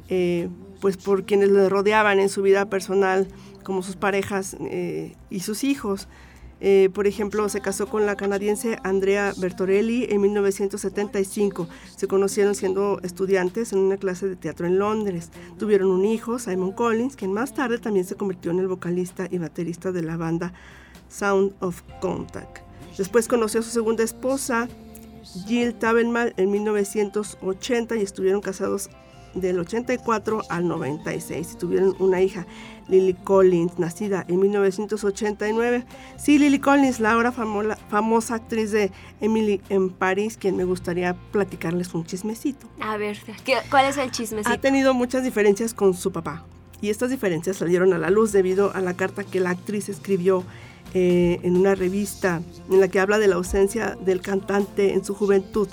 eh, 0.10 0.50
pues 0.84 0.98
por 0.98 1.24
quienes 1.24 1.50
le 1.50 1.70
rodeaban 1.70 2.20
en 2.20 2.28
su 2.28 2.42
vida 2.42 2.66
personal, 2.66 3.30
como 3.64 3.84
sus 3.84 3.96
parejas 3.96 4.58
eh, 4.60 5.16
y 5.30 5.40
sus 5.40 5.64
hijos. 5.64 6.10
Eh, 6.60 6.90
por 6.94 7.08
ejemplo, 7.08 7.48
se 7.48 7.62
casó 7.62 7.88
con 7.88 8.06
la 8.06 8.18
canadiense 8.18 8.78
Andrea 8.84 9.32
Bertorelli 9.38 10.08
en 10.10 10.20
1975. 10.20 11.70
Se 11.96 12.08
conocieron 12.10 12.54
siendo 12.54 13.00
estudiantes 13.02 13.72
en 13.72 13.80
una 13.80 13.96
clase 13.96 14.28
de 14.28 14.36
teatro 14.36 14.68
en 14.68 14.78
Londres. 14.78 15.30
Tuvieron 15.58 15.90
un 15.90 16.04
hijo, 16.04 16.38
Simon 16.38 16.74
Collins, 16.74 17.16
quien 17.16 17.32
más 17.32 17.54
tarde 17.54 17.78
también 17.78 18.06
se 18.06 18.16
convirtió 18.16 18.52
en 18.52 18.60
el 18.60 18.68
vocalista 18.68 19.30
y 19.32 19.38
baterista 19.38 19.94
de 19.94 20.02
la 20.02 20.18
banda 20.18 20.52
Sound 21.08 21.54
of 21.62 21.82
Contact. 22.02 22.58
Después 22.98 23.30
conoció 23.30 23.62
a 23.62 23.64
su 23.64 23.70
segunda 23.70 24.04
esposa, 24.04 24.68
Jill 25.48 25.76
Tabenmal, 25.76 26.34
en 26.36 26.52
1980 26.52 27.96
y 27.96 28.02
estuvieron 28.02 28.42
casados 28.42 28.90
del 29.36 29.60
84 29.60 30.44
al 30.50 30.68
96 30.68 31.54
y 31.54 31.58
tuvieron 31.58 31.96
una 32.00 32.22
hija, 32.22 32.46
Lily 32.88 33.14
Collins, 33.14 33.80
nacida 33.80 34.26
en 34.28 34.40
1989. 34.40 35.86
Sí, 36.18 36.38
Lily 36.38 36.60
Collins, 36.60 37.00
la 37.00 37.14
ahora 37.14 37.32
famosa, 37.32 37.76
famosa 37.90 38.36
actriz 38.36 38.72
de 38.72 38.92
Emily 39.22 39.62
en 39.70 39.90
París, 39.90 40.38
quien 40.38 40.56
me 40.58 40.64
gustaría 40.66 41.14
platicarles 41.32 41.94
un 41.94 42.06
chismecito. 42.06 42.68
A 42.80 42.98
ver, 42.98 43.18
¿qué- 43.44 43.58
¿cuál 43.70 43.86
es 43.88 43.98
el 43.98 44.12
chismecito? 44.12 44.50
Ha 44.54 44.58
tenido 44.60 44.94
muchas 44.94 45.24
diferencias 45.24 45.74
con 45.74 45.94
su 45.94 46.12
papá 46.12 46.46
y 46.82 46.90
estas 46.90 47.10
diferencias 47.10 47.58
salieron 47.58 47.94
a 47.94 47.98
la 47.98 48.10
luz 48.10 48.32
debido 48.32 48.74
a 48.76 48.82
la 48.82 48.94
carta 48.96 49.24
que 49.24 49.40
la 49.40 49.52
actriz 49.52 49.90
escribió 49.90 50.44
eh, 50.96 51.40
en 51.42 51.58
una 51.58 51.74
revista 51.74 52.42
en 52.70 52.80
la 52.80 52.88
que 52.88 53.00
habla 53.00 53.18
de 53.18 53.28
la 53.28 53.36
ausencia 53.36 53.98
del 54.06 54.22
cantante 54.22 54.94
en 54.94 55.04
su 55.04 55.16
juventud. 55.16 55.68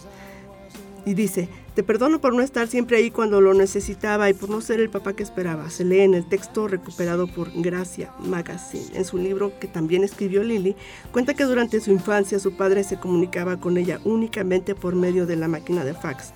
Y 1.04 1.12
dice, 1.14 1.48
te 1.74 1.84
perdono 1.84 2.20
por 2.20 2.34
no 2.34 2.42
estar 2.42 2.66
siempre 2.66 2.96
ahí 2.96 3.10
cuando 3.10 3.40
lo 3.40 3.54
necesitaba 3.54 4.28
y 4.28 4.34
por 4.34 4.50
no 4.50 4.60
ser 4.60 4.80
el 4.80 4.90
papá 4.90 5.12
que 5.12 5.22
esperaba. 5.22 5.70
Se 5.70 5.84
lee 5.84 6.00
en 6.00 6.14
el 6.14 6.28
texto 6.28 6.66
recuperado 6.66 7.28
por 7.28 7.50
Gracia 7.54 8.12
Magazine. 8.18 8.86
En 8.94 9.04
su 9.04 9.18
libro, 9.18 9.52
que 9.60 9.68
también 9.68 10.02
escribió 10.02 10.42
Lily, 10.42 10.74
cuenta 11.12 11.34
que 11.34 11.44
durante 11.44 11.80
su 11.80 11.92
infancia 11.92 12.40
su 12.40 12.56
padre 12.56 12.82
se 12.82 12.98
comunicaba 12.98 13.58
con 13.58 13.76
ella 13.76 14.00
únicamente 14.04 14.74
por 14.74 14.96
medio 14.96 15.26
de 15.26 15.36
la 15.36 15.48
máquina 15.48 15.84
de 15.84 15.94
fax, 15.94 16.32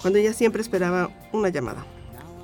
cuando 0.00 0.18
ella 0.18 0.32
siempre 0.32 0.62
esperaba 0.62 1.10
una 1.32 1.48
llamada. 1.48 1.84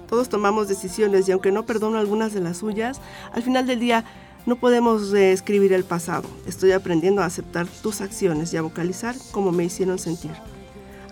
Todos 0.09 0.29
tomamos 0.29 0.69
decisiones 0.69 1.29
y 1.29 1.33
aunque 1.33 1.53
no 1.53 1.65
perdono 1.65 1.99
algunas 1.99 2.35
de 2.35 2.41
las 2.41 2.59
suyas, 2.59 3.01
al 3.33 3.43
final 3.43 3.67
del 3.67 3.79
día 3.81 4.05
no 4.47 4.57
podemos 4.57 5.11
reescribir 5.11 5.73
el 5.73 5.85
pasado. 5.85 6.29
Estoy 6.47 6.73
aprendiendo 6.73 7.23
a 7.23 7.27
aceptar 7.27 7.67
tus 7.83 8.01
acciones 8.01 8.53
y 8.53 8.57
a 8.57 8.63
vocalizar 8.63 9.15
cómo 9.31 9.53
me 9.53 9.65
hicieron 9.65 9.99
sentir. 9.99 10.33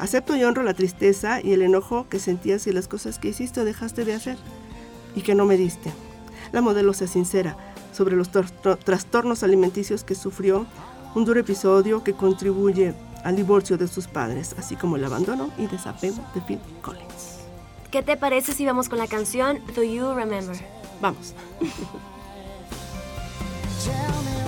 Acepto 0.00 0.34
y 0.34 0.44
honro 0.44 0.62
la 0.62 0.72
tristeza 0.72 1.42
y 1.42 1.52
el 1.52 1.60
enojo 1.60 2.06
que 2.08 2.18
sentías 2.18 2.66
y 2.66 2.72
las 2.72 2.88
cosas 2.88 3.18
que 3.18 3.28
hiciste 3.28 3.60
o 3.60 3.66
dejaste 3.66 4.06
de 4.06 4.14
hacer 4.14 4.38
y 5.14 5.20
que 5.20 5.34
no 5.34 5.44
me 5.44 5.58
diste. 5.58 5.92
La 6.52 6.62
modelo 6.62 6.94
se 6.94 7.06
sincera 7.06 7.58
sobre 7.92 8.16
los 8.16 8.30
trastornos 8.30 9.42
alimenticios 9.42 10.02
que 10.02 10.14
sufrió, 10.14 10.64
un 11.14 11.26
duro 11.26 11.38
episodio 11.38 12.02
que 12.02 12.14
contribuye 12.14 12.94
al 13.24 13.36
divorcio 13.36 13.76
de 13.76 13.88
sus 13.88 14.06
padres, 14.06 14.54
así 14.58 14.74
como 14.74 14.96
el 14.96 15.04
abandono 15.04 15.50
y 15.58 15.66
desapego 15.66 16.24
de 16.34 16.40
Phil 16.40 16.60
Collins. 16.80 17.40
¿Qué 17.90 18.02
te 18.02 18.16
parece 18.16 18.54
si 18.54 18.64
vamos 18.64 18.88
con 18.88 18.98
la 18.98 19.06
canción 19.06 19.58
Do 19.74 19.82
You 19.82 20.14
Remember? 20.14 20.56
Vamos. 21.02 21.34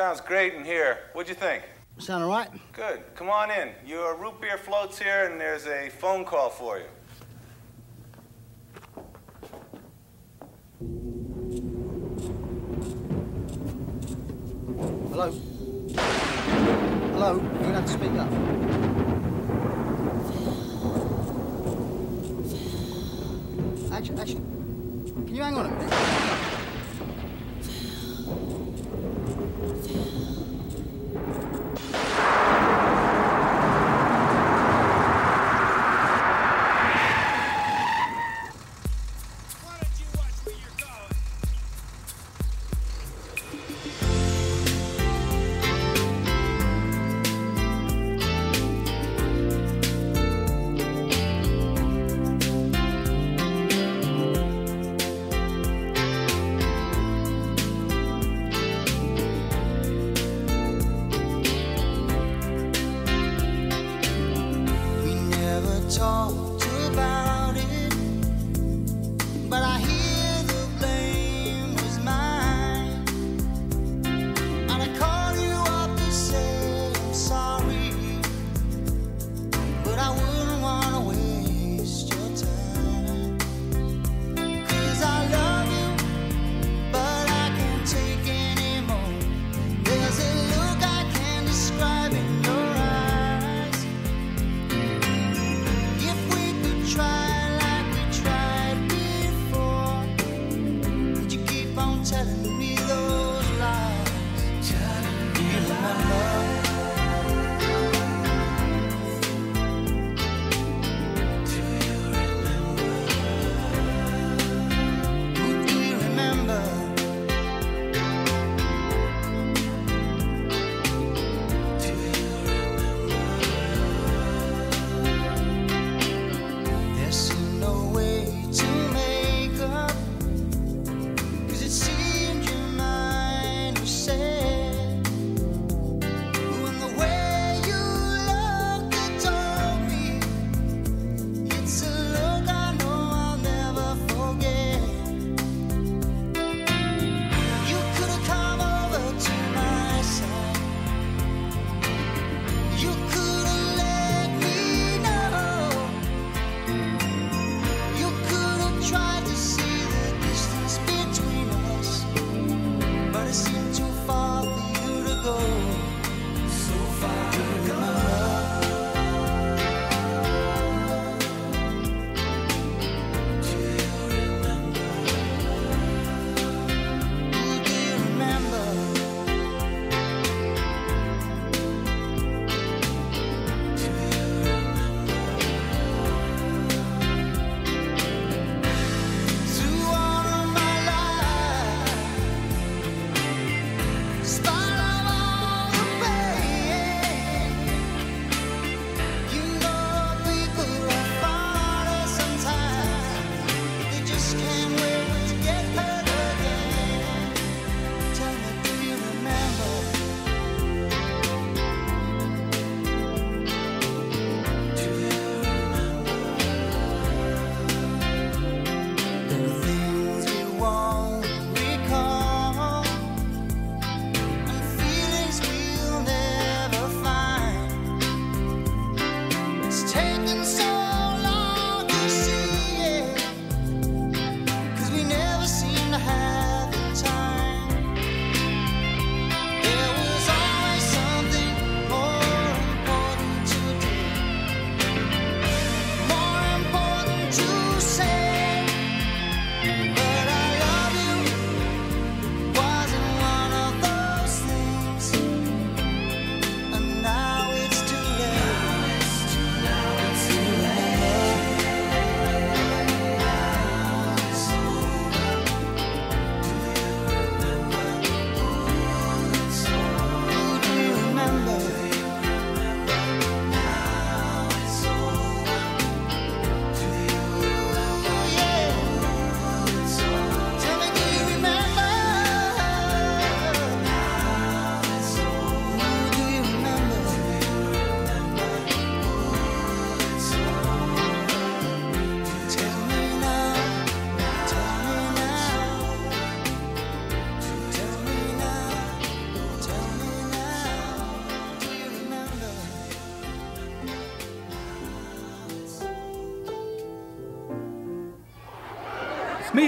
Sounds 0.00 0.22
great 0.22 0.54
in 0.54 0.64
here. 0.64 1.10
What'd 1.12 1.28
you 1.28 1.34
think? 1.34 1.62
Sound 1.98 2.24
all 2.24 2.30
right? 2.30 2.48
Good. 2.72 3.02
Come 3.14 3.28
on 3.28 3.50
in. 3.50 3.68
Your 3.84 4.16
root 4.16 4.40
beer 4.40 4.56
floats 4.56 4.98
here, 4.98 5.26
and 5.26 5.38
there's 5.38 5.66
a 5.66 5.90
phone 5.90 6.24
call 6.24 6.48
for 6.48 6.78
you. 6.78 6.86
Hello? 15.10 15.30
Hello? 17.12 17.34
You're 17.34 17.60
gonna 17.60 17.74
have 17.74 17.84
to 17.84 17.92
speak 17.92 18.12
up. 18.12 18.32
Actually, 23.92 24.18
actually, 24.18 24.44
can 25.26 25.34
you 25.34 25.42
hang 25.42 25.56
on 25.56 25.66
a 25.66 25.68
minute? 25.68 26.49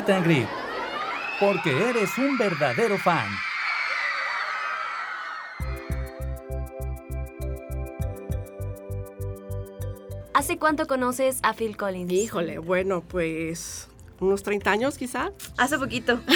Meet 0.03 0.11
and 0.11 0.25
Greet. 0.25 0.49
Porque 1.39 1.71
eres 1.71 2.19
un 2.19 2.37
verdadero 2.37 2.99
fan. 2.99 3.29
¿Hace 10.35 10.59
cuánto 10.59 10.87
conoces 10.89 11.39
a 11.43 11.53
Phil 11.55 11.77
Collins? 11.77 12.13
Híjole, 12.13 12.59
bueno, 12.59 13.03
pues 13.03 13.89
unos 14.19 14.43
30 14.43 14.71
años 14.73 14.99
quizá. 14.99 15.31
Hace 15.57 15.79
poquito. 15.79 16.21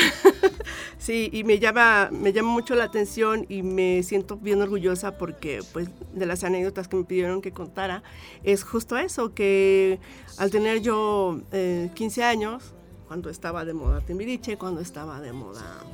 Sí, 0.98 1.30
y 1.32 1.44
me 1.44 1.58
llama, 1.58 2.08
me 2.10 2.32
llama 2.32 2.50
mucho 2.50 2.74
la 2.74 2.84
atención 2.84 3.44
y 3.48 3.62
me 3.62 4.02
siento 4.02 4.36
bien 4.38 4.60
orgullosa 4.62 5.18
porque 5.18 5.60
pues 5.72 5.88
de 6.14 6.26
las 6.26 6.42
anécdotas 6.42 6.88
que 6.88 6.96
me 6.96 7.04
pidieron 7.04 7.42
que 7.42 7.52
contara 7.52 8.02
es 8.42 8.64
justo 8.64 8.96
eso, 8.96 9.34
que 9.34 10.00
al 10.38 10.50
tener 10.50 10.80
yo 10.80 11.42
eh, 11.52 11.90
15 11.94 12.24
años, 12.24 12.74
cuando 13.06 13.30
estaba 13.30 13.64
de 13.64 13.74
moda 13.74 14.00
Timbiriche, 14.00 14.56
cuando 14.56 14.80
estaba 14.80 15.20
de 15.20 15.32
moda, 15.32 15.84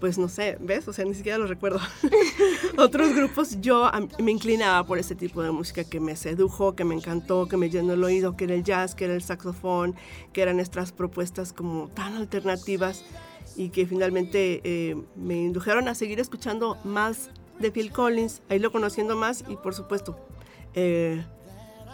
pues 0.00 0.18
no 0.18 0.28
sé, 0.28 0.58
¿ves? 0.60 0.86
O 0.88 0.92
sea, 0.92 1.04
ni 1.04 1.14
siquiera 1.14 1.38
lo 1.38 1.46
recuerdo. 1.46 1.80
Otros 2.78 3.14
grupos, 3.14 3.60
yo 3.60 3.90
me 4.18 4.30
inclinaba 4.30 4.86
por 4.86 4.98
ese 4.98 5.14
tipo 5.14 5.42
de 5.42 5.50
música 5.50 5.84
que 5.84 6.00
me 6.00 6.16
sedujo, 6.16 6.74
que 6.74 6.84
me 6.84 6.94
encantó, 6.94 7.46
que 7.46 7.56
me 7.56 7.70
llenó 7.70 7.94
el 7.94 8.04
oído, 8.04 8.36
que 8.36 8.44
era 8.44 8.54
el 8.54 8.62
jazz, 8.62 8.94
que 8.94 9.06
era 9.06 9.14
el 9.14 9.22
saxofón, 9.22 9.94
que 10.32 10.42
eran 10.42 10.56
nuestras 10.56 10.92
propuestas 10.92 11.52
como 11.52 11.88
tan 11.88 12.16
alternativas 12.16 13.04
y 13.56 13.70
que 13.70 13.86
finalmente 13.86 14.60
eh, 14.64 14.96
me 15.16 15.36
indujeron 15.36 15.88
a 15.88 15.94
seguir 15.94 16.20
escuchando 16.20 16.76
más 16.84 17.30
de 17.58 17.72
Phil 17.72 17.90
Collins, 17.90 18.42
a 18.48 18.54
irlo 18.54 18.70
conociendo 18.70 19.16
más 19.16 19.44
y 19.48 19.56
por 19.56 19.74
supuesto, 19.74 20.16
eh, 20.74 21.24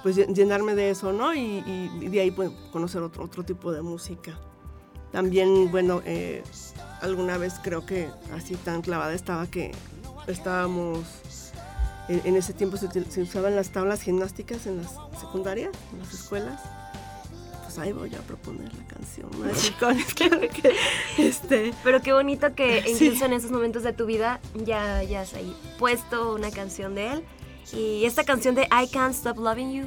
pues 0.05 0.17
lle- 0.17 0.33
llenarme 0.33 0.77
de 0.77 0.91
eso, 0.91 1.13
¿no? 1.13 1.35
Y, 1.35 1.65
y- 1.67 2.09
de 2.09 2.21
ahí 2.21 2.31
pues, 2.31 2.51
conocer 2.73 3.03
otro, 3.03 3.25
otro 3.25 3.43
tipo 3.43 3.73
de 3.73 3.83
música. 3.83 4.39
También, 5.11 5.71
bueno, 5.73 6.01
eh, 6.05 6.43
alguna 7.01 7.39
vez 7.39 7.55
creo 7.63 7.85
que 7.87 8.09
así 8.33 8.55
tan 8.55 8.83
clavada 8.83 9.15
estaba 9.15 9.47
que 9.49 9.73
estábamos, 10.27 10.99
en, 12.09 12.21
en 12.25 12.37
ese 12.37 12.53
tiempo 12.53 12.77
se, 12.77 12.89
se 13.11 13.23
usaban 13.23 13.57
las 13.57 13.71
tablas 13.71 14.03
gimnásticas 14.03 14.67
en 14.67 14.79
las 14.79 14.93
secundarias, 15.21 15.71
en 15.93 15.99
las 16.01 16.13
escuelas. 16.13 16.61
Pues 17.63 17.79
ahí 17.79 17.93
voy 17.93 18.15
a 18.15 18.19
proponer 18.19 18.73
la 18.75 18.85
canción, 18.87 19.29
¿no? 19.33 19.47
Claro 19.79 20.41
que, 20.41 20.75
este, 21.19 21.73
Pero 21.83 22.03
qué 22.03 22.13
bonito 22.13 22.55
que 22.55 22.83
Sí. 22.87 23.07
incluso 23.07 23.25
en 23.25 23.33
esos 23.33 23.51
momentos 23.51 23.83
de 23.85 23.93
tu 23.93 24.07
vida 24.07 24.41
ya 24.65 24.97
hayas 24.97 25.35
ahí 25.35 25.57
puesto 25.79 26.35
una 26.35 26.51
canción 26.51 26.95
de 26.95 27.13
él. 27.13 27.25
Y 27.73 28.05
esta 28.05 28.25
canción 28.25 28.55
de 28.55 28.63
I 28.65 28.89
Can't 28.93 29.15
Stop 29.15 29.39
Loving 29.39 29.73
You, 29.73 29.87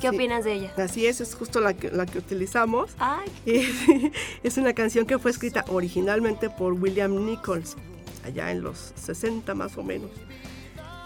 ¿qué 0.00 0.08
Sí. 0.10 0.16
opinas 0.16 0.44
de 0.44 0.54
ella? 0.54 0.72
Así 0.76 1.06
es, 1.06 1.20
es 1.20 1.34
justo 1.34 1.60
la 1.60 1.74
que, 1.74 1.90
la 1.90 2.06
que 2.06 2.18
utilizamos. 2.18 2.90
Ay, 2.98 3.28
Y 3.46 4.10
es 4.42 4.56
una 4.56 4.72
canción 4.74 5.06
que 5.06 5.18
fue 5.18 5.30
escrita 5.30 5.64
originalmente 5.68 6.50
por 6.50 6.72
William 6.72 7.24
Nichols, 7.26 7.76
allá 8.24 8.50
en 8.50 8.62
los 8.62 8.92
60 8.96 9.54
más 9.54 9.76
o 9.76 9.82
menos. 9.82 10.10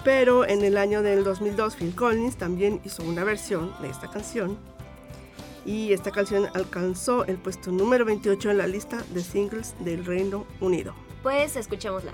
Pero 0.05 0.47
en 0.47 0.63
el 0.65 0.77
año 0.77 1.03
del 1.03 1.25
2002 1.25 1.77
Phil 1.77 1.95
Collins 1.95 2.37
también 2.37 2.81
hizo 2.85 3.03
una 3.03 3.25
versión 3.25 3.73
de 3.81 3.89
esta 3.89 4.11
canción. 4.11 4.59
Y 5.67 5.95
esta 5.95 6.11
canción 6.11 6.47
alcanzó 6.53 7.25
el 7.25 7.39
puesto 7.39 7.71
número 7.73 8.05
28 8.05 8.51
en 8.51 8.59
la 8.59 8.67
lista 8.67 9.03
de 9.15 9.23
singles 9.25 9.75
del 9.81 10.05
Reino 10.05 10.47
Unido. 10.61 10.95
pues 11.23 11.57
escuchémosla. 11.57 12.13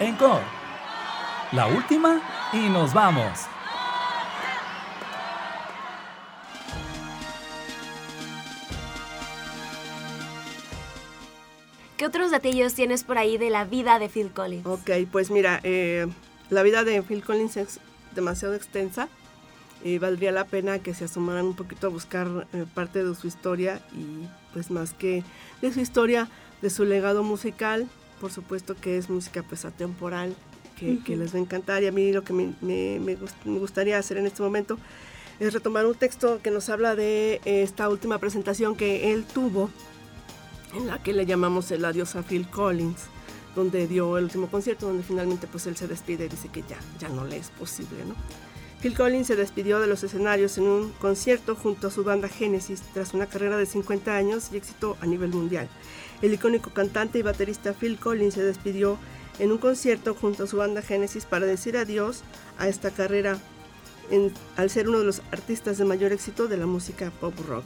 Encore. 0.00 0.42
La 1.52 1.66
última 1.68 2.20
y 2.52 2.68
nos 2.68 2.92
vamos. 2.92 3.46
¿Qué 11.96 12.04
otros 12.04 12.30
detalles 12.30 12.74
tienes 12.74 13.04
por 13.04 13.16
ahí 13.16 13.38
de 13.38 13.48
la 13.48 13.64
vida 13.64 13.98
de 13.98 14.10
Phil 14.10 14.30
Collins? 14.30 14.66
Ok, 14.66 14.90
pues 15.10 15.30
mira, 15.30 15.60
eh, 15.62 16.06
la 16.50 16.62
vida 16.62 16.84
de 16.84 17.00
Phil 17.02 17.24
Collins 17.24 17.56
es 17.56 17.80
demasiado 18.14 18.54
extensa 18.54 19.08
y 19.82 19.98
valdría 19.98 20.30
la 20.30 20.44
pena 20.44 20.78
que 20.78 20.92
se 20.92 21.04
asomaran 21.04 21.46
un 21.46 21.56
poquito 21.56 21.86
a 21.86 21.90
buscar 21.90 22.46
eh, 22.52 22.66
parte 22.74 23.02
de 23.02 23.14
su 23.14 23.26
historia 23.26 23.80
y 23.92 24.26
pues 24.52 24.70
más 24.70 24.92
que 24.92 25.22
de 25.62 25.72
su 25.72 25.80
historia, 25.80 26.28
de 26.60 26.68
su 26.68 26.84
legado 26.84 27.22
musical, 27.22 27.88
por 28.20 28.32
supuesto 28.32 28.74
que 28.74 28.96
es 28.98 29.08
música 29.10 29.42
pues 29.42 29.64
atemporal, 29.64 30.34
que, 30.78 30.98
que 31.04 31.16
les 31.16 31.32
va 31.34 31.38
a 31.38 31.42
encantar 31.42 31.82
y 31.82 31.86
a 31.86 31.92
mí 31.92 32.12
lo 32.12 32.22
que 32.22 32.32
me, 32.32 32.54
me- 32.60 33.00
me 33.00 33.16
gust- 33.18 33.44
me 33.44 33.58
gustaría 33.58 33.98
hacer 33.98 34.18
en 34.18 34.26
este 34.26 34.42
momento 34.42 34.78
es 35.40 35.52
retomar 35.52 35.84
un 35.86 35.94
texto 35.94 36.40
que 36.42 36.50
nos 36.50 36.68
habla 36.70 36.94
de 36.94 37.40
esta 37.44 37.88
última 37.88 38.18
presentación 38.18 38.74
que 38.76 39.12
él 39.12 39.24
tuvo 39.24 39.70
en 40.74 40.86
la 40.86 41.02
que 41.02 41.12
le 41.12 41.24
llamamos 41.26 41.70
el 41.70 41.84
adiós 41.84 42.16
a 42.16 42.22
Phil 42.22 42.48
Collins, 42.48 43.00
donde 43.54 43.86
dio 43.86 44.18
el 44.18 44.24
último 44.24 44.48
concierto, 44.48 44.86
donde 44.86 45.02
finalmente 45.02 45.46
pues 45.46 45.66
él 45.66 45.76
se 45.76 45.86
despide 45.88 46.26
y 46.26 46.28
dice 46.28 46.48
que 46.48 46.62
ya, 46.68 46.78
ya 46.98 47.08
no 47.08 47.24
le 47.24 47.36
es 47.38 47.50
posible, 47.50 48.04
¿no? 48.06 48.14
Phil 48.86 48.94
Collins 48.94 49.26
se 49.26 49.34
despidió 49.34 49.80
de 49.80 49.88
los 49.88 50.04
escenarios 50.04 50.58
en 50.58 50.64
un 50.68 50.92
concierto 51.00 51.56
junto 51.56 51.88
a 51.88 51.90
su 51.90 52.04
banda 52.04 52.28
Genesis 52.28 52.82
tras 52.94 53.14
una 53.14 53.26
carrera 53.26 53.56
de 53.56 53.66
50 53.66 54.14
años 54.14 54.50
y 54.52 54.58
éxito 54.58 54.96
a 55.00 55.06
nivel 55.06 55.30
mundial. 55.30 55.68
El 56.22 56.32
icónico 56.32 56.70
cantante 56.70 57.18
y 57.18 57.22
baterista 57.22 57.72
Phil 57.72 57.98
Collins 57.98 58.34
se 58.34 58.44
despidió 58.44 58.96
en 59.40 59.50
un 59.50 59.58
concierto 59.58 60.14
junto 60.14 60.44
a 60.44 60.46
su 60.46 60.58
banda 60.58 60.82
Genesis 60.82 61.24
para 61.24 61.46
decir 61.46 61.76
adiós 61.76 62.22
a 62.58 62.68
esta 62.68 62.92
carrera 62.92 63.40
al 64.56 64.70
ser 64.70 64.88
uno 64.88 65.00
de 65.00 65.06
los 65.06 65.20
artistas 65.32 65.78
de 65.78 65.84
mayor 65.84 66.12
éxito 66.12 66.46
de 66.46 66.56
la 66.56 66.66
música 66.66 67.10
pop 67.10 67.34
rock. 67.48 67.64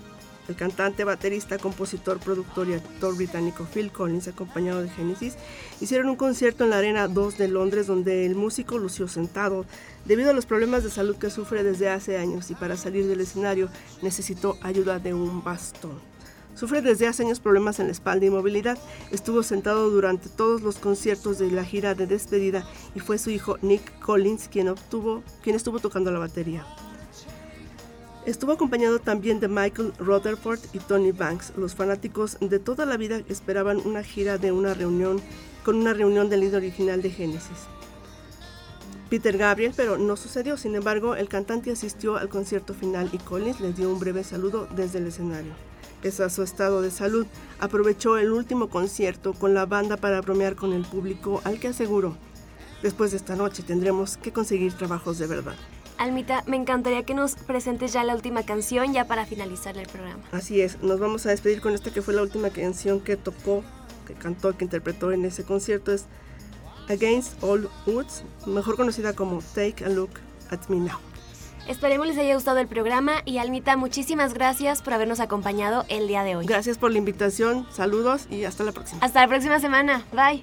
El 0.50 0.56
cantante, 0.56 1.04
baterista, 1.04 1.58
compositor, 1.58 2.18
productor 2.18 2.68
y 2.68 2.74
actor 2.74 3.16
británico 3.16 3.68
Phil 3.72 3.92
Collins, 3.92 4.26
acompañado 4.26 4.82
de 4.82 4.90
Genesis, 4.90 5.36
hicieron 5.80 6.08
un 6.08 6.16
concierto 6.16 6.64
en 6.64 6.70
la 6.70 6.78
Arena 6.78 7.06
2 7.06 7.38
de 7.38 7.46
Londres 7.46 7.86
donde 7.86 8.26
el 8.26 8.34
músico 8.34 8.76
lució 8.76 9.06
sentado 9.06 9.64
debido 10.06 10.30
a 10.30 10.32
los 10.32 10.46
problemas 10.46 10.82
de 10.82 10.90
salud 10.90 11.14
que 11.16 11.30
sufre 11.30 11.62
desde 11.62 11.88
hace 11.88 12.18
años 12.18 12.50
y 12.50 12.56
para 12.56 12.76
salir 12.76 13.06
del 13.06 13.20
escenario 13.20 13.68
necesitó 14.02 14.58
ayuda 14.60 14.98
de 14.98 15.14
un 15.14 15.44
bastón. 15.44 16.00
Sufre 16.56 16.82
desde 16.82 17.06
hace 17.06 17.22
años 17.22 17.38
problemas 17.38 17.78
en 17.78 17.86
la 17.86 17.92
espalda 17.92 18.26
y 18.26 18.30
movilidad. 18.30 18.76
Estuvo 19.12 19.44
sentado 19.44 19.88
durante 19.88 20.28
todos 20.28 20.62
los 20.62 20.78
conciertos 20.78 21.38
de 21.38 21.52
la 21.52 21.64
gira 21.64 21.94
de 21.94 22.08
despedida 22.08 22.66
y 22.96 22.98
fue 22.98 23.18
su 23.18 23.30
hijo 23.30 23.56
Nick 23.62 24.00
Collins 24.00 24.48
quien, 24.48 24.68
obtuvo, 24.68 25.22
quien 25.44 25.54
estuvo 25.54 25.78
tocando 25.78 26.10
la 26.10 26.18
batería. 26.18 26.66
Estuvo 28.26 28.52
acompañado 28.52 28.98
también 28.98 29.40
de 29.40 29.48
Michael 29.48 29.94
Rutherford 29.98 30.60
y 30.74 30.78
Tony 30.78 31.10
Banks. 31.10 31.54
Los 31.56 31.74
fanáticos 31.74 32.36
de 32.40 32.58
toda 32.58 32.84
la 32.84 32.98
vida 32.98 33.22
esperaban 33.28 33.80
una 33.84 34.02
gira 34.02 34.36
de 34.36 34.52
una 34.52 34.74
reunión 34.74 35.22
con 35.64 35.76
una 35.76 35.94
reunión 35.94 36.28
del 36.28 36.40
líder 36.40 36.56
original 36.56 37.00
de 37.00 37.10
Genesis. 37.10 37.66
Peter 39.08 39.36
Gabriel, 39.38 39.72
pero 39.74 39.96
no 39.96 40.16
sucedió. 40.16 40.58
Sin 40.58 40.74
embargo, 40.74 41.16
el 41.16 41.28
cantante 41.28 41.72
asistió 41.72 42.16
al 42.16 42.28
concierto 42.28 42.74
final 42.74 43.08
y 43.12 43.18
Collins 43.18 43.60
les 43.60 43.76
dio 43.76 43.90
un 43.90 43.98
breve 43.98 44.22
saludo 44.22 44.68
desde 44.76 44.98
el 44.98 45.06
escenario. 45.06 45.52
Pese 46.02 46.22
a 46.22 46.28
su 46.28 46.42
estado 46.42 46.82
de 46.82 46.90
salud, 46.90 47.26
aprovechó 47.58 48.18
el 48.18 48.32
último 48.32 48.68
concierto 48.68 49.32
con 49.32 49.54
la 49.54 49.64
banda 49.64 49.96
para 49.96 50.20
bromear 50.20 50.56
con 50.56 50.74
el 50.74 50.82
público, 50.82 51.40
al 51.44 51.58
que 51.58 51.68
aseguró, 51.68 52.16
después 52.82 53.10
de 53.10 53.16
esta 53.16 53.36
noche 53.36 53.62
tendremos 53.62 54.16
que 54.16 54.32
conseguir 54.32 54.74
trabajos 54.74 55.18
de 55.18 55.26
verdad. 55.26 55.56
Almita, 56.00 56.42
me 56.46 56.56
encantaría 56.56 57.02
que 57.02 57.12
nos 57.12 57.34
presentes 57.34 57.92
ya 57.92 58.02
la 58.04 58.14
última 58.14 58.42
canción 58.42 58.94
ya 58.94 59.04
para 59.04 59.26
finalizar 59.26 59.76
el 59.76 59.86
programa. 59.86 60.22
Así 60.32 60.62
es, 60.62 60.82
nos 60.82 60.98
vamos 60.98 61.26
a 61.26 61.28
despedir 61.28 61.60
con 61.60 61.74
esta 61.74 61.92
que 61.92 62.00
fue 62.00 62.14
la 62.14 62.22
última 62.22 62.48
canción 62.48 63.00
que 63.00 63.18
tocó, 63.18 63.62
que 64.06 64.14
cantó, 64.14 64.56
que 64.56 64.64
interpretó 64.64 65.12
en 65.12 65.26
ese 65.26 65.44
concierto. 65.44 65.92
Es 65.92 66.06
Against 66.88 67.44
All 67.44 67.68
Odds, 67.84 68.24
mejor 68.46 68.76
conocida 68.76 69.12
como 69.12 69.42
Take 69.54 69.84
a 69.84 69.90
Look 69.90 70.12
at 70.48 70.60
Me 70.70 70.76
Now. 70.76 70.98
Esperemos 71.68 72.06
les 72.06 72.16
haya 72.16 72.34
gustado 72.34 72.58
el 72.60 72.66
programa 72.66 73.16
y 73.26 73.36
Almita, 73.36 73.76
muchísimas 73.76 74.32
gracias 74.32 74.80
por 74.80 74.94
habernos 74.94 75.20
acompañado 75.20 75.84
el 75.90 76.08
día 76.08 76.24
de 76.24 76.34
hoy. 76.34 76.46
Gracias 76.46 76.78
por 76.78 76.92
la 76.92 76.96
invitación, 76.96 77.66
saludos 77.70 78.26
y 78.30 78.44
hasta 78.44 78.64
la 78.64 78.72
próxima. 78.72 79.04
Hasta 79.04 79.20
la 79.20 79.28
próxima 79.28 79.60
semana. 79.60 80.06
Bye. 80.12 80.42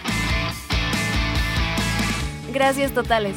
Gracias 2.51 2.91
totales. 2.91 3.35